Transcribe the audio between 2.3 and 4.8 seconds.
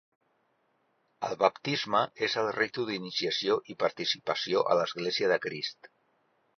el ritu d'iniciació i participació